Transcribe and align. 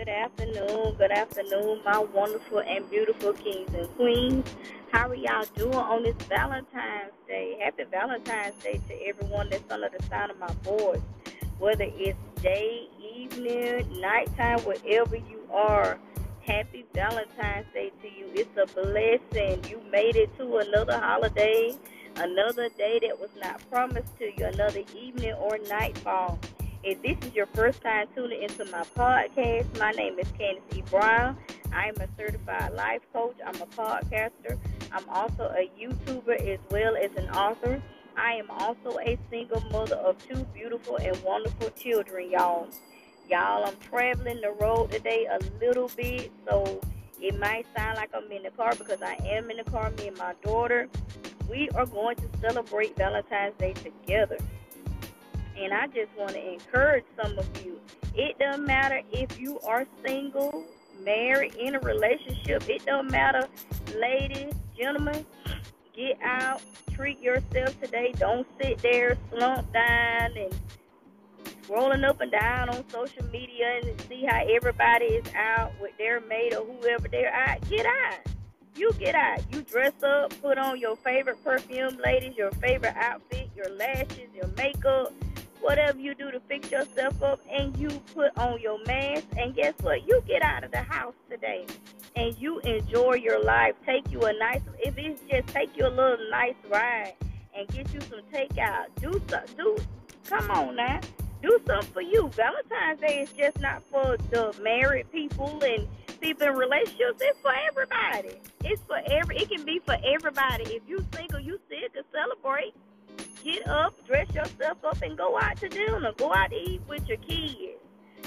Good 0.00 0.08
afternoon, 0.08 0.94
good 0.96 1.10
afternoon, 1.10 1.80
my 1.84 1.98
wonderful 1.98 2.60
and 2.60 2.88
beautiful 2.88 3.34
kings 3.34 3.68
and 3.74 3.86
queens. 3.96 4.46
How 4.90 5.10
are 5.10 5.14
y'all 5.14 5.44
doing 5.54 5.74
on 5.74 6.04
this 6.04 6.14
Valentine's 6.26 7.12
Day? 7.28 7.58
Happy 7.62 7.84
Valentine's 7.84 8.54
Day 8.62 8.80
to 8.88 8.94
everyone 9.06 9.50
that's 9.50 9.70
under 9.70 9.90
the 9.90 10.02
sound 10.06 10.30
of 10.30 10.38
my 10.38 10.50
voice. 10.62 11.02
Whether 11.58 11.84
it's 11.86 12.18
day, 12.40 12.88
evening, 13.14 14.00
nighttime, 14.00 14.60
wherever 14.60 15.16
you 15.16 15.42
are, 15.52 15.98
happy 16.46 16.86
Valentine's 16.94 17.66
Day 17.74 17.92
to 18.00 18.08
you. 18.08 18.30
It's 18.32 18.56
a 18.56 18.64
blessing. 18.82 19.62
You 19.68 19.82
made 19.92 20.16
it 20.16 20.34
to 20.38 20.56
another 20.56 20.98
holiday, 20.98 21.76
another 22.16 22.70
day 22.70 23.00
that 23.06 23.20
was 23.20 23.28
not 23.42 23.60
promised 23.70 24.16
to 24.16 24.30
you, 24.34 24.46
another 24.46 24.82
evening 24.96 25.34
or 25.34 25.58
nightfall. 25.68 26.38
If 26.82 27.02
this 27.02 27.18
is 27.28 27.34
your 27.34 27.44
first 27.46 27.82
time 27.82 28.06
tuning 28.14 28.42
into 28.42 28.64
my 28.66 28.84
podcast, 28.96 29.78
my 29.78 29.90
name 29.90 30.18
is 30.18 30.26
Candis 30.28 30.62
E. 30.74 30.82
Brown. 30.90 31.36
I 31.74 31.88
am 31.88 31.94
a 32.00 32.08
certified 32.16 32.72
life 32.72 33.02
coach. 33.12 33.36
I'm 33.46 33.60
a 33.60 33.66
podcaster. 33.66 34.56
I'm 34.90 35.06
also 35.10 35.52
a 35.54 35.70
YouTuber 35.78 36.40
as 36.48 36.58
well 36.70 36.96
as 36.96 37.10
an 37.16 37.28
author. 37.30 37.82
I 38.16 38.32
am 38.32 38.50
also 38.50 38.98
a 38.98 39.18
single 39.28 39.60
mother 39.70 39.96
of 39.96 40.16
two 40.26 40.42
beautiful 40.54 40.96
and 40.96 41.14
wonderful 41.22 41.68
children, 41.70 42.30
y'all. 42.30 42.66
Y'all, 43.28 43.66
I'm 43.66 43.76
traveling 43.76 44.40
the 44.40 44.52
road 44.52 44.90
today 44.90 45.26
a 45.30 45.38
little 45.62 45.90
bit, 45.94 46.32
so 46.48 46.80
it 47.20 47.38
might 47.38 47.66
sound 47.76 47.98
like 47.98 48.08
I'm 48.14 48.32
in 48.32 48.42
the 48.42 48.50
car 48.52 48.74
because 48.74 49.02
I 49.02 49.18
am 49.26 49.50
in 49.50 49.58
the 49.58 49.64
car, 49.64 49.90
me 49.98 50.08
and 50.08 50.16
my 50.16 50.32
daughter. 50.42 50.88
We 51.46 51.68
are 51.74 51.84
going 51.84 52.16
to 52.16 52.28
celebrate 52.40 52.96
Valentine's 52.96 53.54
Day 53.58 53.74
together. 53.74 54.38
And 55.60 55.74
I 55.74 55.88
just 55.88 56.10
want 56.16 56.30
to 56.30 56.52
encourage 56.52 57.04
some 57.22 57.38
of 57.38 57.46
you. 57.62 57.78
It 58.14 58.38
doesn't 58.38 58.66
matter 58.66 59.02
if 59.12 59.38
you 59.38 59.60
are 59.60 59.86
single, 60.04 60.64
married, 61.04 61.54
in 61.56 61.74
a 61.74 61.80
relationship. 61.80 62.66
It 62.66 62.86
doesn't 62.86 63.10
matter, 63.10 63.46
ladies, 63.94 64.54
gentlemen. 64.78 65.26
Get 65.94 66.18
out, 66.22 66.62
treat 66.92 67.20
yourself 67.20 67.78
today. 67.78 68.14
Don't 68.16 68.46
sit 68.60 68.78
there 68.78 69.18
slump 69.30 69.70
down 69.74 70.30
and 70.34 70.54
scrolling 71.62 72.08
up 72.08 72.22
and 72.22 72.32
down 72.32 72.70
on 72.70 72.88
social 72.88 73.24
media 73.26 73.80
and 73.82 74.00
see 74.08 74.24
how 74.24 74.42
everybody 74.48 75.04
is 75.04 75.26
out 75.34 75.72
with 75.78 75.96
their 75.98 76.20
mate 76.22 76.54
or 76.54 76.64
whoever 76.64 77.06
they're 77.08 77.34
out. 77.34 77.60
Get 77.68 77.84
out. 77.84 78.20
You 78.76 78.92
get 78.98 79.14
out. 79.14 79.40
You 79.52 79.60
dress 79.60 79.92
up, 80.02 80.32
put 80.40 80.56
on 80.56 80.80
your 80.80 80.96
favorite 80.96 81.44
perfume, 81.44 81.98
ladies, 82.02 82.34
your 82.34 82.50
favorite 82.52 82.96
outfit, 82.96 83.50
your 83.54 83.68
lashes, 83.76 84.30
your 84.34 84.48
makeup 84.56 85.12
whatever 85.60 85.98
you 85.98 86.14
do 86.14 86.30
to 86.30 86.40
fix 86.40 86.70
yourself 86.70 87.22
up 87.22 87.40
and 87.50 87.76
you 87.76 87.88
put 88.14 88.36
on 88.38 88.60
your 88.60 88.78
mask 88.86 89.26
and 89.36 89.54
guess 89.54 89.74
what? 89.80 90.06
You 90.06 90.22
get 90.26 90.42
out 90.42 90.64
of 90.64 90.70
the 90.70 90.82
house 90.82 91.14
today 91.28 91.66
and 92.16 92.36
you 92.38 92.60
enjoy 92.60 93.14
your 93.14 93.42
life. 93.42 93.74
Take 93.86 94.10
you 94.10 94.20
a 94.22 94.32
nice 94.32 94.62
if 94.78 94.96
it's 94.96 95.20
just 95.30 95.48
take 95.48 95.76
you 95.76 95.86
a 95.86 95.88
little 95.88 96.18
nice 96.30 96.54
ride 96.70 97.14
and 97.54 97.68
get 97.68 97.92
you 97.92 98.00
some 98.02 98.20
takeout. 98.32 98.86
Do 99.00 99.20
some 99.28 99.42
do 99.56 99.76
come 100.26 100.50
on 100.50 100.76
now. 100.76 101.00
Do 101.42 101.58
something 101.66 101.90
for 101.92 102.02
you. 102.02 102.28
Valentine's 102.28 103.00
day 103.00 103.20
is 103.22 103.32
just 103.32 103.60
not 103.60 103.82
for 103.90 104.16
the 104.30 104.54
married 104.62 105.10
people 105.10 105.62
and 105.62 105.86
people 106.20 106.46
in 106.46 106.54
relationships 106.54 107.20
it's 107.20 107.40
for 107.40 107.52
everybody. 107.68 108.40
It's 108.64 108.82
for 108.82 109.00
every 109.10 109.38
it 109.38 109.50
can 109.50 109.64
be 109.64 109.80
for 109.84 109.96
everybody. 110.04 110.64
If 110.64 110.82
you 110.86 111.04
single 111.14 111.40
you 111.40 111.58
still 111.66 111.88
can 111.94 112.04
celebrate 112.12 112.74
get 113.44 113.66
up, 113.68 113.94
dress 114.06 114.32
yourself 114.34 114.84
up, 114.84 115.02
and 115.02 115.16
go 115.16 115.38
out 115.38 115.56
to 115.58 115.68
dinner. 115.68 116.12
Go 116.16 116.32
out 116.32 116.50
to 116.50 116.56
eat 116.56 116.82
with 116.88 117.06
your 117.08 117.18
kids 117.18 117.80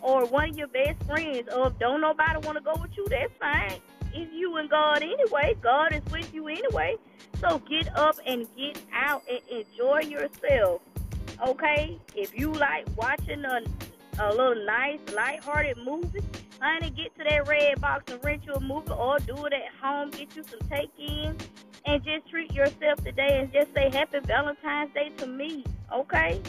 or 0.00 0.26
one 0.26 0.50
of 0.50 0.56
your 0.56 0.68
best 0.68 1.02
friends. 1.04 1.48
Or 1.54 1.68
if 1.68 1.78
don't 1.78 2.00
nobody 2.00 2.46
want 2.46 2.58
to 2.58 2.64
go 2.64 2.74
with 2.80 2.96
you, 2.96 3.06
that's 3.08 3.32
fine. 3.40 3.80
It's 4.14 4.32
you 4.32 4.56
and 4.56 4.70
God 4.70 5.02
anyway. 5.02 5.56
God 5.60 5.92
is 5.92 6.02
with 6.10 6.32
you 6.32 6.48
anyway. 6.48 6.96
So 7.40 7.58
get 7.68 7.94
up 7.96 8.16
and 8.26 8.46
get 8.56 8.80
out 8.92 9.22
and 9.30 9.40
enjoy 9.50 10.00
yourself. 10.00 10.82
Okay? 11.46 11.98
If 12.14 12.38
you 12.38 12.52
like 12.52 12.86
watching 12.96 13.44
a, 13.44 13.60
a 14.20 14.30
little 14.30 14.64
nice, 14.64 15.00
light-hearted 15.14 15.76
movie, 15.84 16.22
honey, 16.60 16.90
get 16.90 17.14
to 17.18 17.24
that 17.24 17.44
Redbox 17.44 18.12
and 18.12 18.24
rent 18.24 18.44
you 18.46 18.54
a 18.54 18.60
movie 18.60 18.90
or 18.92 19.18
do 19.18 19.44
it 19.44 19.52
at 19.52 19.74
home. 19.82 20.10
Get 20.10 20.34
you 20.34 20.44
some 20.44 20.66
take-in 20.70 21.36
and 21.96 22.04
just 22.04 22.28
treat 22.28 22.52
yourself 22.52 23.02
today 23.02 23.40
and 23.40 23.50
just 23.54 23.72
say 23.72 23.88
happy 23.90 24.18
Valentine's 24.20 24.92
Day 24.92 25.10
to 25.16 25.26
me, 25.26 25.64
okay? 25.90 26.42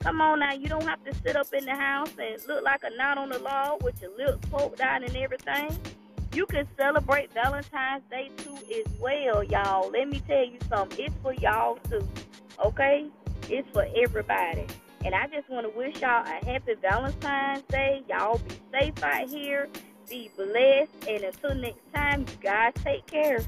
Come 0.00 0.22
on 0.22 0.38
now, 0.38 0.54
you 0.54 0.66
don't 0.66 0.86
have 0.86 1.04
to 1.04 1.14
sit 1.16 1.36
up 1.36 1.52
in 1.52 1.66
the 1.66 1.74
house 1.74 2.10
and 2.18 2.40
look 2.48 2.64
like 2.64 2.82
a 2.84 2.96
knot 2.96 3.18
on 3.18 3.28
the 3.28 3.38
law 3.40 3.76
with 3.82 4.00
your 4.00 4.16
lips 4.16 4.48
poked 4.50 4.80
out 4.80 5.02
and 5.02 5.14
everything. 5.14 5.76
You 6.32 6.46
can 6.46 6.66
celebrate 6.78 7.30
Valentine's 7.34 8.02
Day 8.10 8.30
too 8.38 8.56
as 8.56 8.98
well, 8.98 9.44
y'all. 9.44 9.90
Let 9.90 10.08
me 10.08 10.22
tell 10.26 10.42
you 10.42 10.56
something. 10.70 11.04
It's 11.04 11.14
for 11.22 11.34
y'all 11.34 11.76
too, 11.90 12.08
okay? 12.64 13.06
It's 13.50 13.68
for 13.74 13.86
everybody. 14.02 14.66
And 15.04 15.14
I 15.14 15.26
just 15.26 15.50
want 15.50 15.70
to 15.70 15.78
wish 15.78 16.00
y'all 16.00 16.26
a 16.26 16.44
happy 16.46 16.76
Valentine's 16.80 17.62
Day. 17.68 18.02
Y'all 18.08 18.38
be 18.38 18.54
safe 18.72 19.02
out 19.02 19.28
here. 19.28 19.68
Be 20.08 20.30
blessed. 20.34 20.90
And 21.06 21.24
until 21.24 21.54
next 21.56 21.92
time, 21.94 22.20
you 22.20 22.36
guys 22.40 22.72
take 22.82 23.06
care. 23.06 23.40